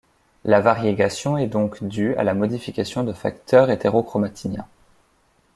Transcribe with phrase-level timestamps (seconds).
[0.45, 4.67] La variégation est donc due à la modification de facteurs hétérochromatiniens.